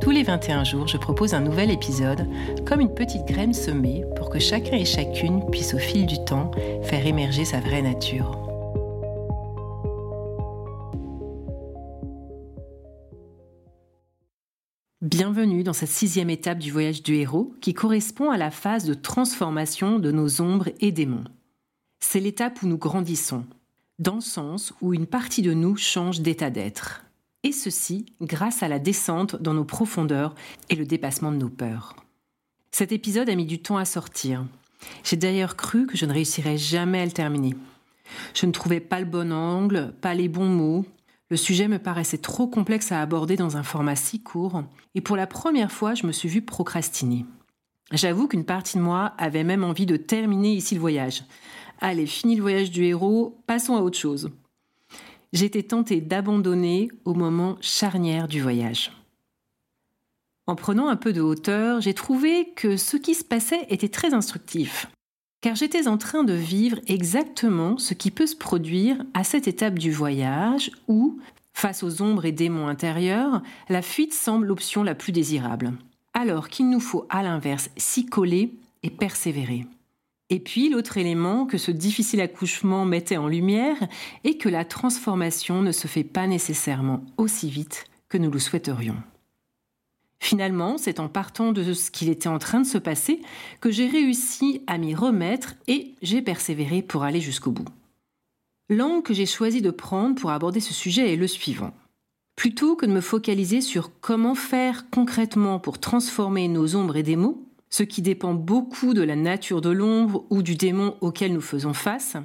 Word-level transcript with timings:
Tous 0.00 0.10
les 0.10 0.22
21 0.22 0.64
jours, 0.64 0.86
je 0.86 0.98
propose 0.98 1.34
un 1.34 1.40
nouvel 1.40 1.70
épisode, 1.70 2.28
comme 2.64 2.80
une 2.80 2.94
petite 2.94 3.24
graine 3.26 3.54
semée 3.54 4.04
pour 4.14 4.30
que 4.30 4.38
chacun 4.38 4.76
et 4.76 4.84
chacune 4.84 5.44
puisse 5.50 5.74
au 5.74 5.78
fil 5.78 6.06
du 6.06 6.22
temps 6.24 6.50
faire 6.82 7.06
émerger 7.06 7.44
sa 7.44 7.60
vraie 7.60 7.82
nature. 7.82 8.38
Bienvenue 15.00 15.62
dans 15.64 15.72
cette 15.72 15.88
sixième 15.88 16.30
étape 16.30 16.58
du 16.58 16.70
voyage 16.70 17.02
du 17.02 17.14
héros 17.14 17.54
qui 17.60 17.74
correspond 17.74 18.30
à 18.30 18.36
la 18.36 18.50
phase 18.50 18.84
de 18.84 18.94
transformation 18.94 19.98
de 19.98 20.10
nos 20.12 20.40
ombres 20.40 20.68
et 20.80 20.92
démons. 20.92 21.24
C'est 22.00 22.20
l'étape 22.20 22.62
où 22.62 22.66
nous 22.66 22.78
grandissons, 22.78 23.44
dans 23.98 24.16
le 24.16 24.20
sens 24.20 24.74
où 24.80 24.94
une 24.94 25.06
partie 25.06 25.42
de 25.42 25.54
nous 25.54 25.76
change 25.76 26.20
d'état 26.20 26.50
d'être 26.50 27.05
et 27.42 27.52
ceci 27.52 28.06
grâce 28.20 28.62
à 28.62 28.68
la 28.68 28.78
descente 28.78 29.40
dans 29.40 29.54
nos 29.54 29.64
profondeurs 29.64 30.34
et 30.68 30.74
le 30.74 30.84
dépassement 30.84 31.32
de 31.32 31.36
nos 31.36 31.48
peurs. 31.48 31.96
Cet 32.72 32.92
épisode 32.92 33.30
a 33.30 33.34
mis 33.34 33.46
du 33.46 33.60
temps 33.60 33.76
à 33.76 33.84
sortir. 33.84 34.44
J'ai 35.04 35.16
d'ailleurs 35.16 35.56
cru 35.56 35.86
que 35.86 35.96
je 35.96 36.06
ne 36.06 36.12
réussirais 36.12 36.58
jamais 36.58 37.00
à 37.00 37.04
le 37.04 37.12
terminer. 37.12 37.54
Je 38.34 38.46
ne 38.46 38.52
trouvais 38.52 38.80
pas 38.80 39.00
le 39.00 39.06
bon 39.06 39.32
angle, 39.32 39.94
pas 40.00 40.14
les 40.14 40.28
bons 40.28 40.48
mots. 40.48 40.84
Le 41.30 41.36
sujet 41.36 41.68
me 41.68 41.78
paraissait 41.78 42.18
trop 42.18 42.46
complexe 42.46 42.92
à 42.92 43.00
aborder 43.00 43.36
dans 43.36 43.56
un 43.56 43.62
format 43.62 43.96
si 43.96 44.22
court, 44.22 44.62
et 44.94 45.00
pour 45.00 45.16
la 45.16 45.26
première 45.26 45.72
fois, 45.72 45.94
je 45.94 46.06
me 46.06 46.12
suis 46.12 46.28
vue 46.28 46.42
procrastiner. 46.42 47.24
J'avoue 47.92 48.28
qu'une 48.28 48.44
partie 48.44 48.76
de 48.76 48.82
moi 48.82 49.14
avait 49.18 49.44
même 49.44 49.64
envie 49.64 49.86
de 49.86 49.96
terminer 49.96 50.52
ici 50.52 50.74
le 50.74 50.80
voyage. 50.80 51.24
Allez, 51.80 52.06
fini 52.06 52.36
le 52.36 52.42
voyage 52.42 52.70
du 52.70 52.84
héros, 52.84 53.38
passons 53.46 53.76
à 53.76 53.80
autre 53.80 53.98
chose 53.98 54.30
j'étais 55.36 55.62
tentée 55.62 56.00
d'abandonner 56.00 56.88
au 57.04 57.14
moment 57.14 57.56
charnière 57.60 58.26
du 58.26 58.40
voyage. 58.40 58.90
En 60.46 60.56
prenant 60.56 60.88
un 60.88 60.96
peu 60.96 61.12
de 61.12 61.20
hauteur, 61.20 61.80
j'ai 61.80 61.94
trouvé 61.94 62.52
que 62.56 62.76
ce 62.76 62.96
qui 62.96 63.14
se 63.14 63.24
passait 63.24 63.66
était 63.68 63.88
très 63.88 64.14
instructif, 64.14 64.88
car 65.42 65.54
j'étais 65.54 65.88
en 65.88 65.98
train 65.98 66.24
de 66.24 66.32
vivre 66.32 66.78
exactement 66.86 67.78
ce 67.78 67.94
qui 67.94 68.10
peut 68.10 68.26
se 68.26 68.36
produire 68.36 69.04
à 69.12 69.24
cette 69.24 69.48
étape 69.48 69.78
du 69.78 69.90
voyage 69.90 70.70
où, 70.88 71.18
face 71.52 71.82
aux 71.82 72.00
ombres 72.00 72.24
et 72.24 72.32
démons 72.32 72.68
intérieurs, 72.68 73.42
la 73.68 73.82
fuite 73.82 74.14
semble 74.14 74.46
l'option 74.46 74.82
la 74.82 74.94
plus 74.94 75.12
désirable, 75.12 75.72
alors 76.14 76.48
qu'il 76.48 76.70
nous 76.70 76.80
faut 76.80 77.06
à 77.10 77.22
l'inverse 77.22 77.70
s'y 77.76 78.06
coller 78.06 78.54
et 78.82 78.90
persévérer. 78.90 79.66
Et 80.28 80.40
puis 80.40 80.68
l'autre 80.68 80.98
élément 80.98 81.46
que 81.46 81.58
ce 81.58 81.70
difficile 81.70 82.20
accouchement 82.20 82.84
mettait 82.84 83.16
en 83.16 83.28
lumière 83.28 83.76
est 84.24 84.38
que 84.38 84.48
la 84.48 84.64
transformation 84.64 85.62
ne 85.62 85.72
se 85.72 85.86
fait 85.86 86.04
pas 86.04 86.26
nécessairement 86.26 87.04
aussi 87.16 87.48
vite 87.48 87.84
que 88.08 88.18
nous 88.18 88.30
le 88.30 88.38
souhaiterions. 88.38 88.96
Finalement, 90.18 90.78
c'est 90.78 90.98
en 90.98 91.08
partant 91.08 91.52
de 91.52 91.72
ce 91.72 91.90
qu'il 91.90 92.08
était 92.08 92.28
en 92.28 92.38
train 92.38 92.60
de 92.60 92.66
se 92.66 92.78
passer 92.78 93.20
que 93.60 93.70
j'ai 93.70 93.86
réussi 93.86 94.62
à 94.66 94.78
m'y 94.78 94.94
remettre 94.94 95.54
et 95.68 95.94
j'ai 96.02 96.22
persévéré 96.22 96.82
pour 96.82 97.04
aller 97.04 97.20
jusqu'au 97.20 97.52
bout. 97.52 97.68
L'angle 98.68 99.02
que 99.02 99.14
j'ai 99.14 99.26
choisi 99.26 99.62
de 99.62 99.70
prendre 99.70 100.16
pour 100.16 100.30
aborder 100.30 100.58
ce 100.58 100.74
sujet 100.74 101.12
est 101.12 101.16
le 101.16 101.28
suivant. 101.28 101.72
Plutôt 102.34 102.74
que 102.74 102.86
de 102.86 102.92
me 102.92 103.00
focaliser 103.00 103.60
sur 103.60 103.92
comment 104.00 104.34
faire 104.34 104.90
concrètement 104.90 105.60
pour 105.60 105.78
transformer 105.78 106.48
nos 106.48 106.74
ombres 106.74 106.96
et 106.96 107.04
des 107.04 107.16
mots, 107.16 107.45
ce 107.70 107.82
qui 107.82 108.02
dépend 108.02 108.34
beaucoup 108.34 108.94
de 108.94 109.02
la 109.02 109.16
nature 109.16 109.60
de 109.60 109.70
l'ombre 109.70 110.24
ou 110.30 110.42
du 110.42 110.54
démon 110.54 110.96
auquel 111.00 111.32
nous 111.32 111.40
faisons 111.40 111.74
face, 111.74 112.16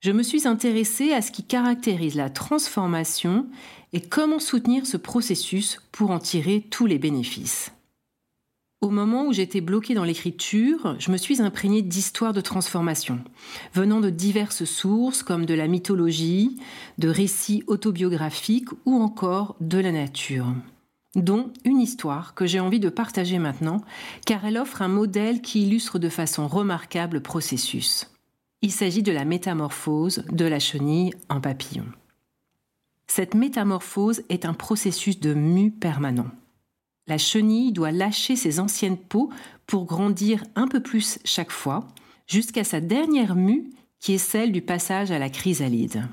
je 0.00 0.12
me 0.12 0.22
suis 0.22 0.48
intéressée 0.48 1.12
à 1.12 1.20
ce 1.20 1.30
qui 1.30 1.44
caractérise 1.44 2.14
la 2.14 2.30
transformation 2.30 3.46
et 3.92 4.00
comment 4.00 4.38
soutenir 4.38 4.86
ce 4.86 4.96
processus 4.96 5.82
pour 5.92 6.10
en 6.10 6.18
tirer 6.18 6.66
tous 6.70 6.86
les 6.86 6.98
bénéfices. 6.98 7.72
Au 8.80 8.88
moment 8.88 9.26
où 9.26 9.32
j'étais 9.34 9.60
bloquée 9.60 9.92
dans 9.92 10.04
l'écriture, 10.04 10.96
je 10.98 11.10
me 11.10 11.18
suis 11.18 11.42
imprégnée 11.42 11.82
d'histoires 11.82 12.32
de 12.32 12.40
transformation, 12.40 13.22
venant 13.74 14.00
de 14.00 14.08
diverses 14.08 14.64
sources 14.64 15.22
comme 15.22 15.44
de 15.44 15.52
la 15.52 15.68
mythologie, 15.68 16.56
de 16.96 17.10
récits 17.10 17.62
autobiographiques 17.66 18.70
ou 18.86 18.94
encore 18.94 19.56
de 19.60 19.78
la 19.78 19.92
nature 19.92 20.46
dont 21.16 21.52
une 21.64 21.80
histoire 21.80 22.34
que 22.34 22.46
j'ai 22.46 22.60
envie 22.60 22.80
de 22.80 22.88
partager 22.88 23.38
maintenant, 23.38 23.82
car 24.26 24.44
elle 24.44 24.58
offre 24.58 24.82
un 24.82 24.88
modèle 24.88 25.42
qui 25.42 25.62
illustre 25.62 25.98
de 25.98 26.08
façon 26.08 26.46
remarquable 26.46 27.16
le 27.16 27.22
processus. 27.22 28.10
Il 28.62 28.72
s'agit 28.72 29.02
de 29.02 29.12
la 29.12 29.24
métamorphose 29.24 30.24
de 30.30 30.44
la 30.44 30.58
chenille 30.58 31.14
en 31.28 31.40
papillon. 31.40 31.86
Cette 33.06 33.34
métamorphose 33.34 34.22
est 34.28 34.44
un 34.44 34.54
processus 34.54 35.18
de 35.18 35.34
mue 35.34 35.72
permanent. 35.72 36.30
La 37.08 37.18
chenille 37.18 37.72
doit 37.72 37.90
lâcher 37.90 38.36
ses 38.36 38.60
anciennes 38.60 38.98
peaux 38.98 39.30
pour 39.66 39.84
grandir 39.84 40.44
un 40.54 40.68
peu 40.68 40.80
plus 40.80 41.18
chaque 41.24 41.50
fois, 41.50 41.88
jusqu'à 42.28 42.62
sa 42.62 42.80
dernière 42.80 43.34
mue 43.34 43.70
qui 43.98 44.12
est 44.14 44.18
celle 44.18 44.52
du 44.52 44.62
passage 44.62 45.10
à 45.10 45.18
la 45.18 45.28
chrysalide. 45.28 46.06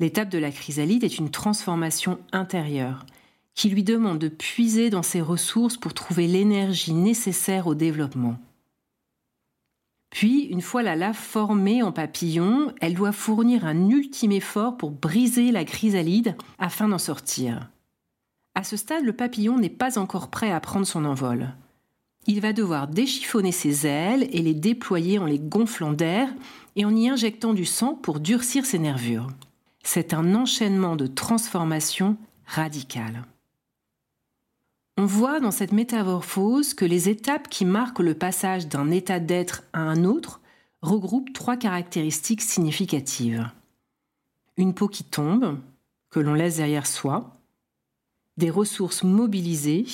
L'étape 0.00 0.30
de 0.30 0.38
la 0.38 0.50
chrysalide 0.50 1.04
est 1.04 1.18
une 1.18 1.30
transformation 1.30 2.18
intérieure 2.32 3.04
qui 3.56 3.70
lui 3.70 3.82
demande 3.82 4.18
de 4.18 4.28
puiser 4.28 4.90
dans 4.90 5.02
ses 5.02 5.22
ressources 5.22 5.78
pour 5.78 5.94
trouver 5.94 6.28
l'énergie 6.28 6.92
nécessaire 6.92 7.66
au 7.66 7.74
développement. 7.74 8.38
Puis, 10.10 10.42
une 10.44 10.60
fois 10.60 10.82
la 10.82 10.94
lave 10.94 11.16
formée 11.16 11.82
en 11.82 11.90
papillon, 11.90 12.72
elle 12.80 12.94
doit 12.94 13.12
fournir 13.12 13.64
un 13.64 13.88
ultime 13.88 14.32
effort 14.32 14.76
pour 14.76 14.90
briser 14.90 15.50
la 15.50 15.64
chrysalide 15.64 16.36
afin 16.58 16.88
d'en 16.88 16.98
sortir. 16.98 17.70
À 18.54 18.62
ce 18.62 18.76
stade, 18.76 19.04
le 19.04 19.14
papillon 19.14 19.58
n'est 19.58 19.68
pas 19.68 19.98
encore 19.98 20.28
prêt 20.28 20.52
à 20.52 20.60
prendre 20.60 20.86
son 20.86 21.04
envol. 21.04 21.54
Il 22.26 22.40
va 22.40 22.52
devoir 22.52 22.88
déchiffonner 22.88 23.52
ses 23.52 23.86
ailes 23.86 24.28
et 24.32 24.42
les 24.42 24.54
déployer 24.54 25.18
en 25.18 25.26
les 25.26 25.38
gonflant 25.38 25.92
d'air 25.92 26.28
et 26.76 26.84
en 26.84 26.94
y 26.94 27.08
injectant 27.08 27.54
du 27.54 27.64
sang 27.64 27.94
pour 27.94 28.20
durcir 28.20 28.66
ses 28.66 28.78
nervures. 28.78 29.28
C'est 29.82 30.12
un 30.12 30.34
enchaînement 30.34 30.96
de 30.96 31.06
transformations 31.06 32.16
radicales. 32.46 33.24
On 34.98 35.04
voit 35.04 35.40
dans 35.40 35.50
cette 35.50 35.72
métamorphose 35.72 36.72
que 36.72 36.86
les 36.86 37.10
étapes 37.10 37.48
qui 37.48 37.66
marquent 37.66 37.98
le 37.98 38.14
passage 38.14 38.66
d'un 38.66 38.90
état 38.90 39.20
d'être 39.20 39.62
à 39.74 39.80
un 39.80 40.04
autre 40.04 40.40
regroupent 40.80 41.34
trois 41.34 41.56
caractéristiques 41.56 42.40
significatives. 42.40 43.50
Une 44.56 44.72
peau 44.72 44.88
qui 44.88 45.04
tombe, 45.04 45.58
que 46.08 46.20
l'on 46.20 46.32
laisse 46.32 46.56
derrière 46.56 46.86
soi, 46.86 47.34
des 48.38 48.48
ressources 48.48 49.02
mobilisées 49.02 49.84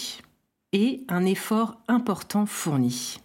et 0.73 1.03
un 1.09 1.25
effort 1.25 1.81
important 1.89 2.47
fourni. 2.47 3.19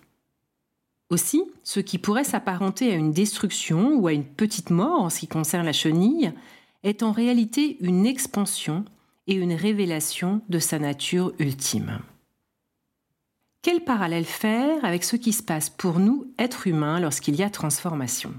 Aussi, 1.09 1.44
ce 1.64 1.80
qui 1.80 2.00
pourrait 2.00 2.24
s'apparenter 2.24 2.92
à 2.92 2.96
une 2.96 3.12
destruction 3.12 3.94
ou 3.96 4.08
à 4.08 4.14
une 4.14 4.26
petite 4.26 4.72
mort 4.72 5.02
en 5.02 5.09
ce 5.09 5.20
qui 5.20 5.28
concerne 5.28 5.66
la 5.66 5.74
chenille 5.74 6.34
est 6.84 7.04
en 7.04 7.12
réalité 7.12 7.78
une 7.82 8.06
expansion 8.06 8.84
et 9.28 9.36
une 9.36 9.54
révélation 9.54 10.42
de 10.50 10.60
sa 10.60 10.80
nature 10.80 11.34
ultime. 11.40 12.00
Quel 13.62 13.84
parallèle 13.84 14.26
faire 14.26 14.84
avec 14.86 15.04
ce 15.04 15.18
qui 15.18 15.34
se 15.34 15.44
passe 15.44 15.70
pour 15.70 16.00
nous, 16.00 16.32
êtres 16.40 16.68
humains, 16.68 17.00
lorsqu'il 17.00 17.36
y 17.36 17.44
a 17.44 17.50
transformation? 17.50 18.34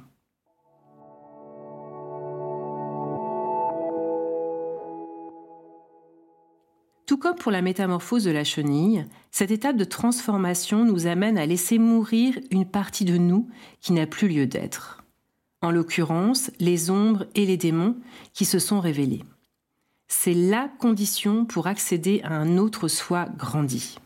Tout 7.04 7.16
comme 7.16 7.36
pour 7.36 7.52
la 7.52 7.62
métamorphose 7.62 8.24
de 8.24 8.30
la 8.30 8.44
chenille, 8.44 9.06
cette 9.30 9.50
étape 9.50 9.76
de 9.76 9.84
transformation 9.84 10.84
nous 10.84 11.06
amène 11.06 11.38
à 11.38 11.46
laisser 11.46 11.78
mourir 11.78 12.38
une 12.50 12.66
partie 12.66 13.04
de 13.04 13.16
nous 13.16 13.48
qui 13.80 13.92
n'a 13.92 14.06
plus 14.06 14.28
lieu 14.28 14.46
d'être. 14.46 15.04
En 15.62 15.70
l'occurrence, 15.70 16.50
les 16.60 16.90
ombres 16.90 17.26
et 17.34 17.44
les 17.44 17.56
démons 17.56 17.96
qui 18.34 18.44
se 18.44 18.58
sont 18.58 18.80
révélés 18.80 19.24
c'est 20.08 20.34
la 20.34 20.68
condition 20.78 21.44
pour 21.44 21.66
accéder 21.66 22.20
à 22.24 22.34
un 22.34 22.58
autre 22.58 22.88
soi 22.88 23.28
grandi. 23.36 23.98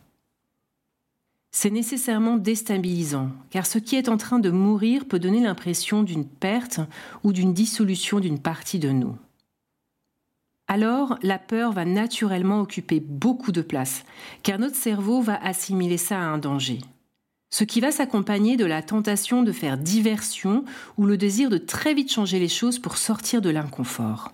C'est 1.54 1.70
nécessairement 1.70 2.38
déstabilisant, 2.38 3.30
car 3.50 3.66
ce 3.66 3.78
qui 3.78 3.96
est 3.96 4.08
en 4.08 4.16
train 4.16 4.38
de 4.38 4.50
mourir 4.50 5.04
peut 5.04 5.18
donner 5.18 5.40
l'impression 5.40 6.02
d'une 6.02 6.26
perte 6.26 6.80
ou 7.24 7.32
d'une 7.32 7.52
dissolution 7.52 8.20
d'une 8.20 8.38
partie 8.38 8.78
de 8.78 8.90
nous. 8.90 9.16
Alors, 10.66 11.18
la 11.22 11.38
peur 11.38 11.72
va 11.72 11.84
naturellement 11.84 12.60
occuper 12.60 13.00
beaucoup 13.00 13.52
de 13.52 13.60
place, 13.60 14.04
car 14.42 14.58
notre 14.58 14.76
cerveau 14.76 15.20
va 15.20 15.36
assimiler 15.44 15.98
ça 15.98 16.18
à 16.18 16.24
un 16.24 16.38
danger. 16.38 16.78
ce 17.50 17.64
qui 17.64 17.80
va 17.80 17.92
s'accompagner 17.92 18.56
de 18.56 18.64
la 18.64 18.82
tentation 18.82 19.42
de 19.42 19.52
faire 19.52 19.76
diversion 19.76 20.64
ou 20.96 21.04
le 21.04 21.18
désir 21.18 21.50
de 21.50 21.58
très 21.58 21.92
vite 21.92 22.10
changer 22.10 22.38
les 22.38 22.48
choses 22.48 22.78
pour 22.78 22.96
sortir 22.96 23.42
de 23.42 23.50
l'inconfort. 23.50 24.32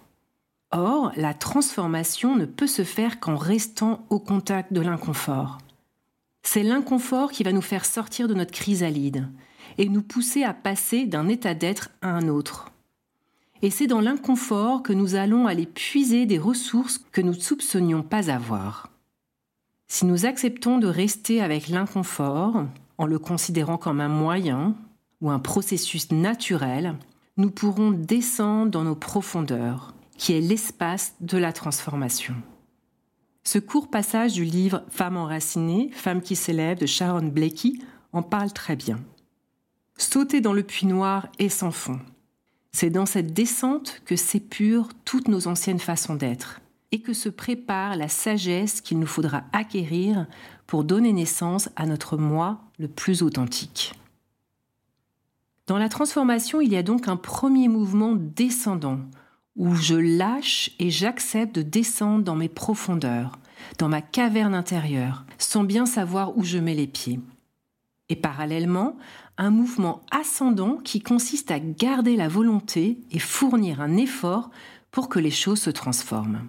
Or, 0.71 1.13
la 1.17 1.33
transformation 1.33 2.37
ne 2.37 2.45
peut 2.45 2.67
se 2.67 2.85
faire 2.85 3.21
qu'en 3.21 3.37
restant 3.37 4.05
au 4.11 4.19
contact 4.19 4.73
de 4.73 4.81
l'inconfort. 4.81 5.59
C'est 6.43 6.63
l'inconfort 6.63 7.33
qui 7.33 7.43
va 7.43 7.53
nous 7.53 7.63
faire 7.63 7.85
sortir 7.85 8.29
de 8.29 8.35
notre 8.35 8.53
chrysalide 8.53 9.29
et 9.79 9.89
nous 9.89 10.03
pousser 10.03 10.45
à 10.45 10.53
passer 10.53 11.07
d'un 11.07 11.29
état 11.29 11.55
d'être 11.55 11.91
à 12.03 12.09
un 12.09 12.29
autre. 12.29 12.71
Et 13.63 13.71
c'est 13.71 13.87
dans 13.87 14.01
l'inconfort 14.01 14.83
que 14.83 14.93
nous 14.93 15.15
allons 15.15 15.47
aller 15.47 15.67
puiser 15.67 16.27
des 16.27 16.39
ressources 16.39 16.99
que 17.13 17.21
nous 17.21 17.33
ne 17.33 17.41
soupçonnions 17.41 18.03
pas 18.03 18.31
avoir. 18.31 18.91
Si 19.89 20.05
nous 20.05 20.27
acceptons 20.27 20.79
de 20.79 20.87
rester 20.87 21.41
avec 21.41 21.69
l'inconfort, 21.69 22.65
en 22.99 23.07
le 23.07 23.19
considérant 23.19 23.79
comme 23.79 24.01
un 24.01 24.09
moyen 24.09 24.77
ou 25.21 25.31
un 25.31 25.39
processus 25.39 26.13
naturel, 26.13 26.95
nous 27.37 27.51
pourrons 27.51 27.91
descendre 27.91 28.71
dans 28.71 28.85
nos 28.85 28.95
profondeurs, 28.95 29.95
qui 30.19 30.35
est 30.35 30.41
l'espace 30.41 31.15
de 31.21 31.39
la 31.39 31.53
transformation. 31.55 32.35
Ce 33.45 33.59
court 33.59 33.89
passage 33.89 34.35
du 34.35 34.45
livre 34.45 34.83
Femme 34.91 35.17
enracinée, 35.17 35.89
Femme 35.95 36.21
qui 36.21 36.37
s'élève 36.37 36.79
de 36.79 36.85
Sharon 36.85 37.29
Blakey 37.29 37.73
en 38.13 38.23
parle 38.23 38.53
très 38.53 38.77
bien. 38.77 39.01
Sauter 39.97 40.43
dans 40.43 40.53
le 40.53 40.63
puits 40.63 40.87
noir 40.87 41.29
est 41.39 41.49
sans 41.49 41.71
fond. 41.71 41.99
C'est 42.73 42.91
dans 42.91 43.07
cette 43.07 43.33
descente 43.33 44.03
que 44.05 44.17
s'épurent 44.17 44.91
toutes 45.05 45.29
nos 45.29 45.49
anciennes 45.49 45.79
façons 45.79 46.15
d'être 46.15 46.61
et 46.93 47.01
que 47.01 47.13
se 47.13 47.29
prépare 47.29 47.97
la 47.97 48.09
sagesse 48.09 48.81
qu'il 48.81 48.99
nous 48.99 49.07
faudra 49.07 49.45
acquérir 49.53 50.27
pour 50.67 50.85
donner 50.85 51.13
naissance 51.13 51.71
à 51.77 51.87
notre 51.87 52.17
moi 52.17 52.61
le 52.79 52.89
plus 52.89 53.23
authentique. 53.23 53.95
Dans 55.67 55.79
la 55.79 55.89
transformation, 55.89 56.61
il 56.61 56.73
y 56.73 56.77
a 56.77 56.83
donc 56.83 57.09
un 57.09 57.17
premier 57.17 57.69
mouvement 57.69 58.15
descendant, 58.15 59.01
où 59.59 59.75
je 59.75 59.97
lâche 59.97 60.71
et 60.79 60.89
j'accepte 60.89 61.55
de 61.57 61.63
descendre 61.63 62.25
dans 62.25 62.37
mes 62.37 62.49
profondeurs, 62.49 63.39
dans 63.79 63.89
ma 63.89 64.01
caverne 64.01 64.55
intérieure, 64.55 65.27
sans 65.37 65.65
bien 65.65 65.85
savoir 65.85 66.39
où 66.39 66.45
je 66.45 66.59
mets 66.59 66.77
les 66.77 66.87
pieds. 66.87 67.21
Et 68.09 68.17
parallèlement, 68.17 68.97
un 69.37 69.51
mouvement 69.51 70.01
ascendant 70.11 70.79
qui 70.79 71.01
consiste 71.01 71.51
à 71.51 71.59
garder 71.59 72.17
la 72.17 72.29
volonté 72.29 72.99
et 73.11 73.19
fournir 73.19 73.81
un 73.81 73.97
effort 73.97 74.51
pour 74.91 75.09
que 75.09 75.19
les 75.19 75.31
choses 75.31 75.61
se 75.61 75.71
transforment. 75.71 76.49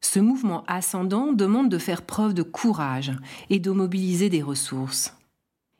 Ce 0.00 0.20
mouvement 0.20 0.64
ascendant 0.66 1.32
demande 1.32 1.68
de 1.68 1.78
faire 1.78 2.02
preuve 2.02 2.34
de 2.34 2.42
courage 2.42 3.12
et 3.50 3.58
de 3.58 3.70
mobiliser 3.70 4.28
des 4.28 4.42
ressources. 4.42 5.16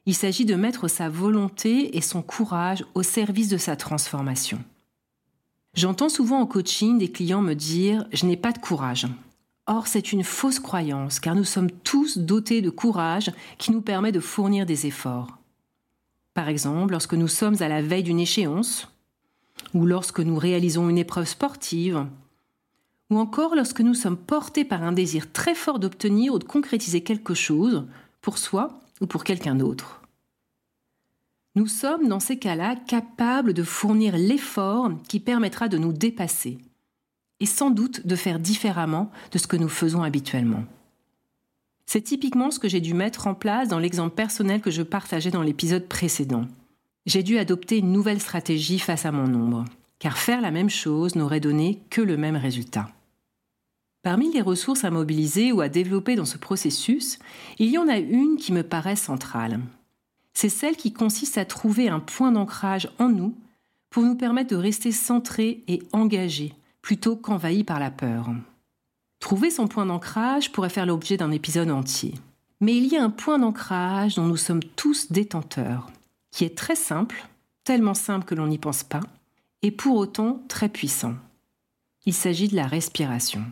Il 0.06 0.14
s'agit 0.14 0.44
de 0.44 0.56
mettre 0.56 0.88
sa 0.88 1.08
volonté 1.08 1.96
et 1.96 2.00
son 2.00 2.20
courage 2.20 2.84
au 2.94 3.02
service 3.02 3.48
de 3.48 3.56
sa 3.56 3.76
transformation. 3.76 4.62
J'entends 5.74 6.08
souvent 6.08 6.40
en 6.40 6.46
coaching 6.46 6.98
des 6.98 7.10
clients 7.10 7.42
me 7.42 7.54
dire⁇ 7.54 8.02
je 8.12 8.26
n'ai 8.26 8.36
pas 8.36 8.52
de 8.52 8.58
courage⁇ 8.58 9.06
Or, 9.66 9.88
c'est 9.88 10.12
une 10.12 10.22
fausse 10.22 10.60
croyance, 10.60 11.18
car 11.18 11.34
nous 11.34 11.44
sommes 11.44 11.70
tous 11.70 12.18
dotés 12.18 12.62
de 12.62 12.70
courage 12.70 13.32
qui 13.58 13.72
nous 13.72 13.80
permet 13.80 14.12
de 14.12 14.20
fournir 14.20 14.66
des 14.66 14.86
efforts. 14.86 15.38
Par 16.32 16.48
exemple, 16.48 16.92
lorsque 16.92 17.14
nous 17.14 17.28
sommes 17.28 17.60
à 17.60 17.68
la 17.68 17.82
veille 17.82 18.02
d'une 18.04 18.20
échéance, 18.20 18.88
ou 19.72 19.84
lorsque 19.84 20.20
nous 20.20 20.36
réalisons 20.36 20.88
une 20.88 20.98
épreuve 20.98 21.26
sportive, 21.26 22.06
ou 23.10 23.18
encore 23.18 23.56
lorsque 23.56 23.80
nous 23.80 23.94
sommes 23.94 24.16
portés 24.16 24.64
par 24.64 24.82
un 24.84 24.92
désir 24.92 25.32
très 25.32 25.54
fort 25.56 25.80
d'obtenir 25.80 26.34
ou 26.34 26.38
de 26.38 26.44
concrétiser 26.44 27.02
quelque 27.02 27.34
chose 27.34 27.84
pour 28.20 28.38
soi 28.38 28.78
ou 29.00 29.06
pour 29.06 29.24
quelqu'un 29.24 29.56
d'autre. 29.56 30.03
Nous 31.54 31.66
sommes 31.66 32.08
dans 32.08 32.20
ces 32.20 32.38
cas-là 32.38 32.74
capables 32.74 33.52
de 33.52 33.62
fournir 33.62 34.16
l'effort 34.16 34.90
qui 35.08 35.20
permettra 35.20 35.68
de 35.68 35.78
nous 35.78 35.92
dépasser 35.92 36.58
et 37.40 37.46
sans 37.46 37.70
doute 37.70 38.06
de 38.06 38.16
faire 38.16 38.38
différemment 38.38 39.10
de 39.30 39.38
ce 39.38 39.46
que 39.46 39.56
nous 39.56 39.68
faisons 39.68 40.02
habituellement. 40.02 40.64
C'est 41.86 42.02
typiquement 42.02 42.50
ce 42.50 42.58
que 42.58 42.68
j'ai 42.68 42.80
dû 42.80 42.94
mettre 42.94 43.26
en 43.26 43.34
place 43.34 43.68
dans 43.68 43.78
l'exemple 43.78 44.14
personnel 44.14 44.60
que 44.60 44.70
je 44.70 44.82
partageais 44.82 45.30
dans 45.30 45.42
l'épisode 45.42 45.86
précédent. 45.86 46.46
J'ai 47.06 47.22
dû 47.22 47.38
adopter 47.38 47.78
une 47.78 47.92
nouvelle 47.92 48.20
stratégie 48.20 48.78
face 48.78 49.04
à 49.06 49.12
mon 49.12 49.32
ombre 49.34 49.64
car 49.98 50.18
faire 50.18 50.42
la 50.42 50.50
même 50.50 50.68
chose 50.68 51.16
n'aurait 51.16 51.40
donné 51.40 51.80
que 51.88 52.02
le 52.02 52.18
même 52.18 52.36
résultat. 52.36 52.90
Parmi 54.02 54.30
les 54.30 54.42
ressources 54.42 54.84
à 54.84 54.90
mobiliser 54.90 55.50
ou 55.50 55.62
à 55.62 55.70
développer 55.70 56.14
dans 56.14 56.26
ce 56.26 56.36
processus, 56.36 57.18
il 57.58 57.70
y 57.70 57.78
en 57.78 57.88
a 57.88 57.96
une 57.96 58.36
qui 58.36 58.52
me 58.52 58.62
paraît 58.62 58.96
centrale. 58.96 59.60
C'est 60.34 60.48
celle 60.48 60.76
qui 60.76 60.92
consiste 60.92 61.38
à 61.38 61.44
trouver 61.44 61.88
un 61.88 62.00
point 62.00 62.32
d'ancrage 62.32 62.90
en 62.98 63.08
nous 63.08 63.34
pour 63.88 64.02
nous 64.02 64.16
permettre 64.16 64.50
de 64.50 64.56
rester 64.56 64.92
centrés 64.92 65.62
et 65.68 65.82
engagés 65.92 66.54
plutôt 66.82 67.16
qu'envahis 67.16 67.64
par 67.64 67.80
la 67.80 67.90
peur. 67.90 68.28
Trouver 69.20 69.50
son 69.50 69.68
point 69.68 69.86
d'ancrage 69.86 70.52
pourrait 70.52 70.68
faire 70.68 70.84
l'objet 70.84 71.16
d'un 71.16 71.30
épisode 71.30 71.70
entier. 71.70 72.12
Mais 72.60 72.76
il 72.76 72.86
y 72.86 72.96
a 72.96 73.02
un 73.02 73.10
point 73.10 73.38
d'ancrage 73.38 74.16
dont 74.16 74.26
nous 74.26 74.36
sommes 74.36 74.62
tous 74.62 75.10
détenteurs, 75.10 75.88
qui 76.30 76.44
est 76.44 76.56
très 76.56 76.76
simple, 76.76 77.26
tellement 77.64 77.94
simple 77.94 78.26
que 78.26 78.34
l'on 78.34 78.48
n'y 78.48 78.58
pense 78.58 78.82
pas, 78.82 79.00
et 79.62 79.70
pour 79.70 79.96
autant 79.96 80.42
très 80.48 80.68
puissant. 80.68 81.14
Il 82.04 82.12
s'agit 82.12 82.48
de 82.48 82.56
la 82.56 82.66
respiration. 82.66 83.44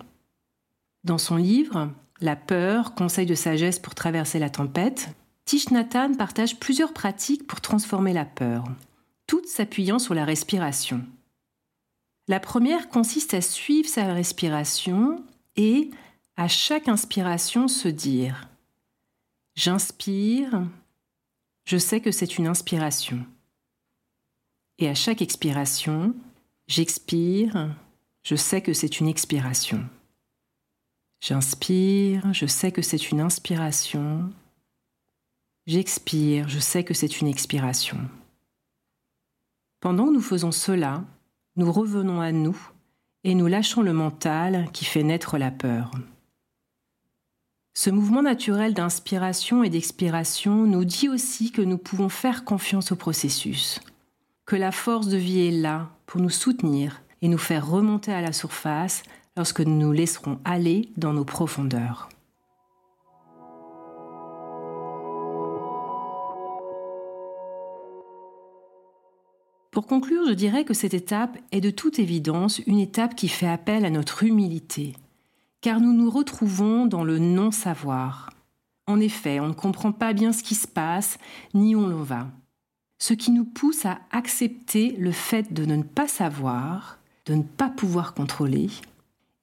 Dans 1.05 1.19
son 1.19 1.37
livre 1.37 1.91
La 2.21 2.37
peur, 2.37 2.95
conseil 2.95 3.25
de 3.25 3.35
sagesse 3.35 3.79
pour 3.79 3.95
traverser 3.95 4.39
la 4.39 4.51
tempête, 4.51 5.09
Tish 5.45 5.71
Nathan 5.71 6.15
partage 6.15 6.59
plusieurs 6.59 6.93
pratiques 6.93 7.47
pour 7.47 7.61
transformer 7.61 8.13
la 8.13 8.25
peur, 8.25 8.65
toutes 9.27 9.49
s'appuyant 9.49 9.99
sur 9.99 10.15
la 10.15 10.25
respiration. 10.25 11.05
La 12.29 12.41
première 12.41 12.89
consiste 12.89 13.35
à 13.35 13.41
suivre 13.41 13.89
sa 13.89 14.13
respiration 14.13 15.25
et, 15.57 15.91
à 16.37 16.49
chaque 16.49 16.89
inspiration, 16.89 17.69
se 17.69 17.89
dire⁇ 17.89 18.49
J'inspire, 19.55 20.67
je 21.65 21.77
sais 21.77 22.01
que 22.01 22.13
c'est 22.13 22.39
une 22.39 22.47
inspiration⁇ 22.47 23.17
et 24.83 24.89
à 24.89 24.95
chaque 24.95 25.23
expiration, 25.23 26.13
j'expire, 26.67 27.73
je 28.25 28.35
sais 28.35 28.63
que 28.63 28.73
c'est 28.73 28.99
une 28.99 29.07
expiration. 29.07 29.85
J'inspire, 31.21 32.33
je 32.33 32.47
sais 32.47 32.73
que 32.73 32.83
c'est 32.83 33.13
une 33.13 33.21
inspiration. 33.21 34.33
J'expire, 35.67 36.49
je 36.49 36.59
sais 36.59 36.83
que 36.83 36.93
c'est 36.93 37.21
une 37.21 37.29
expiration. 37.29 37.99
Pendant 39.81 40.07
que 40.07 40.13
nous 40.13 40.21
faisons 40.21 40.51
cela, 40.51 41.05
nous 41.57 41.71
revenons 41.71 42.21
à 42.21 42.33
nous 42.33 42.57
et 43.23 43.35
nous 43.35 43.47
lâchons 43.47 43.83
le 43.83 43.93
mental 43.93 44.69
qui 44.73 44.85
fait 44.85 45.05
naître 45.05 45.39
la 45.39 45.53
peur. 45.53 45.93
Ce 47.75 47.91
mouvement 47.91 48.23
naturel 48.23 48.75
d'inspiration 48.75 49.63
et 49.63 49.71
d'expiration 49.71 50.67
nous 50.67 50.85
dit 50.85 51.09
aussi 51.09 51.53
que 51.53 51.63
nous 51.63 51.79
pouvons 51.79 52.09
faire 52.09 52.45
confiance 52.45 52.93
au 52.93 52.97
processus, 52.97 53.81
que 54.45 54.57
la 54.57 54.73
force 54.73 55.07
de 55.07 55.17
vie 55.17 55.47
est 55.47 55.61
là 55.63 55.91
pour 56.07 56.21
nous 56.21 56.31
soutenir 56.31 57.03
et 57.23 57.29
nous 57.29 57.39
faire 57.39 57.69
remonter 57.69 58.13
à 58.13 58.21
la 58.21 58.33
surface 58.33 59.05
lorsque 59.37 59.61
nous 59.61 59.79
nous 59.79 59.93
laisserons 59.93 60.41
aller 60.45 60.91
dans 60.97 61.13
nos 61.13 61.25
profondeurs. 61.25 62.09
Pour 69.73 69.89
conclure, 69.89 70.29
je 70.29 70.35
dirais 70.35 70.65
que 70.65 70.75
cette 70.75 70.95
étape 70.95 71.37
est 71.51 71.61
de 71.61 71.71
toute 71.71 71.99
évidence 71.99 72.61
une 72.61 72.79
étape 72.79 73.17
qui 73.17 73.27
fait 73.27 73.49
appel 73.49 73.85
à 73.85 73.91
notre 73.91 74.23
humilité, 74.23 74.95
car 75.61 75.81
nous 75.81 75.93
nous 75.93 76.11
retrouvons 76.11 76.87
dans 76.87 77.03
le 77.03 77.19
non-savoir. 77.19 78.31
En 78.87 79.01
effet, 79.01 79.41
on 79.41 79.49
ne 79.49 79.53
comprend 79.53 79.91
pas 79.91 80.13
bien 80.13 80.33
ce 80.33 80.45
qui 80.45 80.55
se 80.55 80.69
passe, 80.69 81.19
ni 81.55 81.75
où 81.75 81.85
l'on 81.85 82.05
va 82.05 82.29
ce 83.03 83.15
qui 83.15 83.33
nous 83.33 83.45
pousse 83.45 83.85
à 83.85 83.99
accepter 84.13 84.93
le 84.93 85.11
fait 85.11 85.53
de 85.53 85.65
ne 85.65 85.83
pas 85.83 86.07
savoir, 86.07 87.01
de 87.27 87.35
ne 87.35 87.43
pas 87.43 87.69
pouvoir 87.69 88.15
contrôler, 88.15 88.69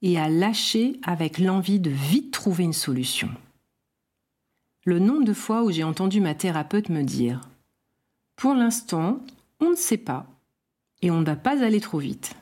et 0.02 0.18
à 0.18 0.30
lâcher 0.30 0.98
avec 1.04 1.40
l'envie 1.40 1.82
de 1.82 1.90
vite 1.90 2.32
trouver 2.32 2.64
une 2.64 2.72
solution. 2.72 3.30
Le 4.86 5.00
nombre 5.00 5.26
de 5.26 5.34
fois 5.34 5.66
où 5.66 5.72
j'ai 5.72 5.84
entendu 5.84 6.22
ma 6.22 6.36
thérapeute 6.36 6.88
me 6.88 7.04
dire⁇ 7.04 7.40
Pour 8.38 8.54
l'instant, 8.54 9.20
on 9.60 9.72
ne 9.72 9.76
sait 9.76 9.98
pas, 9.98 10.26
et 11.02 11.12
on 11.12 11.22
ne 11.22 11.26
va 11.26 11.36
pas 11.36 11.64
aller 11.64 11.80
trop 11.80 12.00
vite⁇ 12.00 12.32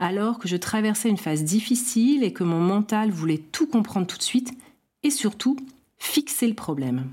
alors 0.00 0.38
que 0.38 0.48
je 0.48 0.56
traversais 0.56 1.10
une 1.10 1.18
phase 1.18 1.44
difficile 1.44 2.24
et 2.24 2.32
que 2.32 2.42
mon 2.42 2.58
mental 2.58 3.10
voulait 3.10 3.42
tout 3.52 3.66
comprendre 3.66 4.06
tout 4.06 4.16
de 4.16 4.22
suite, 4.22 4.52
et 5.02 5.10
surtout 5.10 5.56
fixer 5.98 6.48
le 6.48 6.54
problème. 6.54 7.06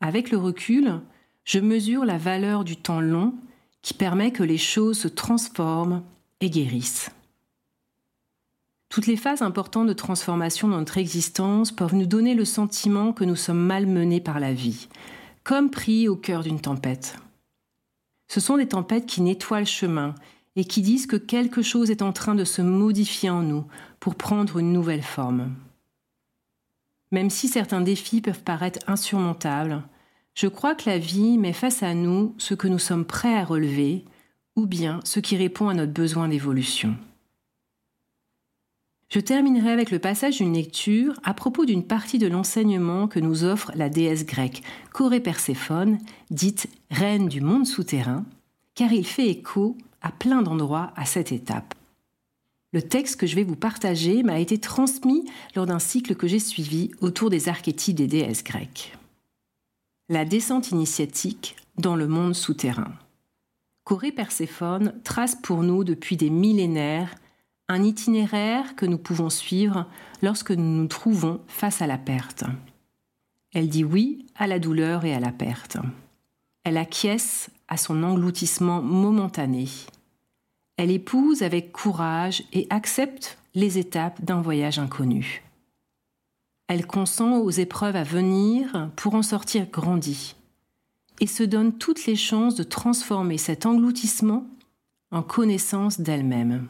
Avec 0.00 0.30
le 0.30 0.38
recul, 0.38 1.00
je 1.44 1.58
mesure 1.58 2.04
la 2.04 2.16
valeur 2.16 2.64
du 2.64 2.76
temps 2.76 3.00
long 3.00 3.34
qui 3.82 3.92
permet 3.92 4.30
que 4.30 4.44
les 4.44 4.58
choses 4.58 4.98
se 4.98 5.08
transforment 5.08 6.02
et 6.40 6.48
guérissent. 6.48 7.10
Toutes 8.88 9.08
les 9.08 9.16
phases 9.16 9.42
importantes 9.42 9.88
de 9.88 9.92
transformation 9.92 10.68
dans 10.68 10.78
notre 10.78 10.98
existence 10.98 11.72
peuvent 11.72 11.94
nous 11.94 12.06
donner 12.06 12.34
le 12.34 12.44
sentiment 12.44 13.12
que 13.12 13.24
nous 13.24 13.36
sommes 13.36 13.64
malmenés 13.64 14.20
par 14.20 14.38
la 14.38 14.54
vie, 14.54 14.88
comme 15.42 15.70
pris 15.70 16.08
au 16.08 16.16
cœur 16.16 16.44
d'une 16.44 16.60
tempête. 16.60 17.16
Ce 18.28 18.40
sont 18.40 18.56
des 18.56 18.68
tempêtes 18.68 19.06
qui 19.06 19.22
nettoient 19.22 19.60
le 19.60 19.66
chemin 19.66 20.14
et 20.56 20.64
qui 20.64 20.82
disent 20.82 21.06
que 21.06 21.16
quelque 21.16 21.62
chose 21.62 21.90
est 21.90 22.02
en 22.02 22.12
train 22.12 22.34
de 22.34 22.44
se 22.44 22.62
modifier 22.62 23.30
en 23.30 23.42
nous 23.42 23.64
pour 24.00 24.14
prendre 24.14 24.58
une 24.58 24.72
nouvelle 24.72 25.02
forme. 25.02 25.54
Même 27.12 27.30
si 27.30 27.48
certains 27.48 27.82
défis 27.82 28.20
peuvent 28.20 28.42
paraître 28.42 28.80
insurmontables, 28.88 29.82
je 30.34 30.48
crois 30.48 30.74
que 30.74 30.90
la 30.90 30.98
vie 30.98 31.38
met 31.38 31.52
face 31.52 31.82
à 31.82 31.94
nous 31.94 32.34
ce 32.38 32.54
que 32.54 32.68
nous 32.68 32.78
sommes 32.78 33.04
prêts 33.04 33.34
à 33.34 33.44
relever, 33.44 34.04
ou 34.56 34.66
bien 34.66 35.00
ce 35.04 35.20
qui 35.20 35.36
répond 35.36 35.68
à 35.68 35.74
notre 35.74 35.92
besoin 35.92 36.28
d'évolution. 36.28 36.96
Je 39.08 39.20
terminerai 39.20 39.70
avec 39.70 39.90
le 39.90 40.00
passage 40.00 40.38
d'une 40.38 40.54
lecture 40.54 41.18
à 41.22 41.32
propos 41.32 41.64
d'une 41.64 41.84
partie 41.86 42.18
de 42.18 42.26
l'enseignement 42.26 43.06
que 43.06 43.20
nous 43.20 43.44
offre 43.44 43.70
la 43.76 43.88
déesse 43.88 44.26
grecque 44.26 44.62
Corée 44.92 45.20
Perséphone, 45.20 45.98
dite 46.30 46.68
reine 46.90 47.28
du 47.28 47.40
monde 47.40 47.66
souterrain, 47.66 48.24
car 48.74 48.92
il 48.92 49.06
fait 49.06 49.28
écho 49.28 49.76
à 50.02 50.10
plein 50.10 50.42
d'endroits 50.42 50.92
à 50.96 51.04
cette 51.04 51.30
étape. 51.30 51.74
Le 52.72 52.82
texte 52.82 53.18
que 53.20 53.26
je 53.26 53.36
vais 53.36 53.44
vous 53.44 53.56
partager 53.56 54.22
m'a 54.24 54.40
été 54.40 54.58
transmis 54.58 55.24
lors 55.54 55.66
d'un 55.66 55.78
cycle 55.78 56.16
que 56.16 56.26
j'ai 56.26 56.40
suivi 56.40 56.90
autour 57.00 57.30
des 57.30 57.48
archétypes 57.48 57.96
des 57.96 58.08
déesses 58.08 58.44
grecques. 58.44 58.98
La 60.08 60.24
descente 60.24 60.72
initiatique 60.72 61.56
dans 61.78 61.96
le 61.96 62.08
monde 62.08 62.34
souterrain. 62.34 62.92
Corée 63.84 64.12
Perséphone 64.12 64.94
trace 65.04 65.36
pour 65.36 65.62
nous 65.62 65.84
depuis 65.84 66.16
des 66.16 66.28
millénaires 66.28 67.14
un 67.68 67.82
itinéraire 67.82 68.76
que 68.76 68.86
nous 68.86 68.98
pouvons 68.98 69.30
suivre 69.30 69.86
lorsque 70.22 70.52
nous 70.52 70.82
nous 70.82 70.86
trouvons 70.86 71.40
face 71.48 71.82
à 71.82 71.86
la 71.86 71.98
perte. 71.98 72.44
Elle 73.52 73.68
dit 73.68 73.84
oui 73.84 74.26
à 74.36 74.46
la 74.46 74.58
douleur 74.58 75.04
et 75.04 75.14
à 75.14 75.20
la 75.20 75.32
perte. 75.32 75.78
Elle 76.64 76.76
acquiesce 76.76 77.50
à 77.68 77.76
son 77.76 78.02
engloutissement 78.02 78.82
momentané. 78.82 79.68
Elle 80.76 80.90
épouse 80.90 81.42
avec 81.42 81.72
courage 81.72 82.44
et 82.52 82.66
accepte 82.70 83.38
les 83.54 83.78
étapes 83.78 84.22
d'un 84.22 84.42
voyage 84.42 84.78
inconnu. 84.78 85.42
Elle 86.68 86.86
consent 86.86 87.38
aux 87.38 87.50
épreuves 87.50 87.96
à 87.96 88.02
venir 88.02 88.90
pour 88.96 89.14
en 89.14 89.22
sortir 89.22 89.66
grandie 89.66 90.34
et 91.20 91.26
se 91.26 91.42
donne 91.42 91.72
toutes 91.72 92.06
les 92.06 92.16
chances 92.16 92.56
de 92.56 92.62
transformer 92.62 93.38
cet 93.38 93.64
engloutissement 93.64 94.46
en 95.10 95.22
connaissance 95.22 96.00
d'elle-même. 96.00 96.68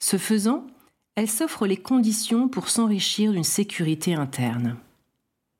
Ce 0.00 0.16
faisant, 0.16 0.66
elle 1.14 1.28
s'offre 1.28 1.66
les 1.66 1.76
conditions 1.76 2.48
pour 2.48 2.68
s'enrichir 2.70 3.32
d'une 3.32 3.44
sécurité 3.44 4.14
interne. 4.14 4.76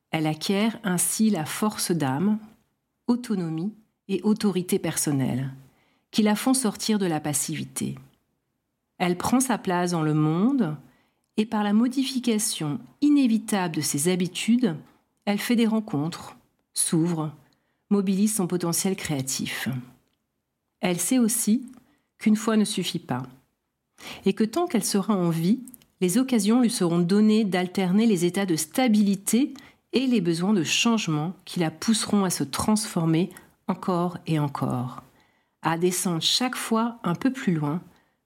Elle 0.09 0.25
acquiert 0.27 0.79
ainsi 0.83 1.29
la 1.29 1.45
force 1.45 1.91
d'âme, 1.91 2.39
autonomie 3.07 3.73
et 4.07 4.21
autorité 4.23 4.79
personnelle, 4.79 5.51
qui 6.09 6.23
la 6.23 6.35
font 6.35 6.53
sortir 6.53 6.99
de 6.99 7.05
la 7.05 7.19
passivité. 7.19 7.95
Elle 8.97 9.17
prend 9.17 9.39
sa 9.39 9.57
place 9.57 9.91
dans 9.91 10.01
le 10.01 10.13
monde 10.13 10.75
et 11.37 11.45
par 11.45 11.63
la 11.63 11.73
modification 11.73 12.79
inévitable 12.99 13.75
de 13.75 13.81
ses 13.81 14.11
habitudes, 14.11 14.75
elle 15.25 15.39
fait 15.39 15.55
des 15.55 15.67
rencontres, 15.67 16.35
s'ouvre, 16.73 17.31
mobilise 17.89 18.35
son 18.35 18.47
potentiel 18.47 18.95
créatif. 18.95 19.69
Elle 20.81 20.99
sait 20.99 21.19
aussi 21.19 21.65
qu'une 22.17 22.35
fois 22.35 22.57
ne 22.57 22.65
suffit 22.65 22.99
pas 22.99 23.23
et 24.25 24.33
que 24.33 24.43
tant 24.43 24.67
qu'elle 24.67 24.83
sera 24.83 25.15
en 25.15 25.29
vie, 25.29 25.59
les 26.01 26.17
occasions 26.17 26.61
lui 26.61 26.69
seront 26.69 26.99
données 26.99 27.43
d'alterner 27.43 28.05
les 28.05 28.25
états 28.25 28.45
de 28.45 28.55
stabilité 28.55 29.53
et 29.93 30.07
les 30.07 30.21
besoins 30.21 30.53
de 30.53 30.63
changement 30.63 31.33
qui 31.45 31.59
la 31.59 31.71
pousseront 31.71 32.23
à 32.23 32.29
se 32.29 32.43
transformer 32.43 33.29
encore 33.67 34.17
et 34.27 34.39
encore, 34.39 35.03
à 35.61 35.77
descendre 35.77 36.21
chaque 36.21 36.55
fois 36.55 36.97
un 37.03 37.15
peu 37.15 37.31
plus 37.31 37.53
loin 37.53 37.81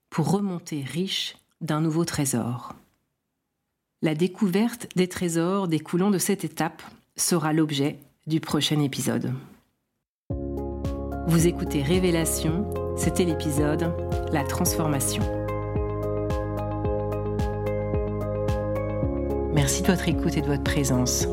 pour 0.10 0.32
remonter 0.32 0.84
riche 0.84 1.36
d'un 1.62 1.82
nouveau 1.82 2.06
trésor. 2.06 2.76
La 4.02 4.16
découverte 4.16 4.88
des 4.96 5.08
trésors 5.08 5.68
découlant 5.68 6.12
de 6.12 6.18
cette 6.18 6.44
étape 6.44 6.84
sera 7.16 7.54
l'objet 7.54 8.00
du 8.28 8.40
prochain 8.40 8.80
épisode. 8.80 9.34
Vous 11.28 11.48
écoutez 11.48 11.82
Révélation, 11.82 12.70
c'était 12.98 13.26
l'épisode 13.26 13.92
La 14.32 14.44
transformation. 14.44 15.35
Merci 19.56 19.84
de 19.84 19.88
votre 19.88 20.10
écoute 20.10 20.36
et 20.36 20.42
de 20.42 20.48
votre 20.48 20.64
présence. 20.64 21.30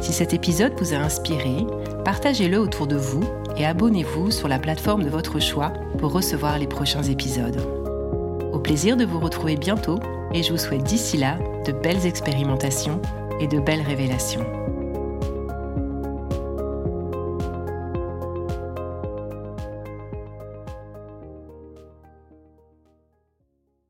Si 0.00 0.12
cet 0.12 0.32
épisode 0.32 0.74
vous 0.78 0.94
a 0.94 0.98
inspiré, 0.98 1.66
partagez-le 2.04 2.56
autour 2.56 2.86
de 2.86 2.94
vous 2.94 3.24
et 3.56 3.66
abonnez-vous 3.66 4.30
sur 4.30 4.46
la 4.46 4.60
plateforme 4.60 5.02
de 5.02 5.10
votre 5.10 5.40
choix 5.40 5.72
pour 5.98 6.12
recevoir 6.12 6.56
les 6.56 6.68
prochains 6.68 7.02
épisodes. 7.02 7.60
Au 8.52 8.60
plaisir 8.60 8.96
de 8.96 9.04
vous 9.04 9.18
retrouver 9.18 9.56
bientôt 9.56 9.98
et 10.32 10.44
je 10.44 10.52
vous 10.52 10.58
souhaite 10.58 10.84
d'ici 10.84 11.16
là 11.16 11.36
de 11.66 11.72
belles 11.72 12.06
expérimentations 12.06 13.02
et 13.40 13.48
de 13.48 13.58
belles 13.58 13.82
révélations. 13.82 14.63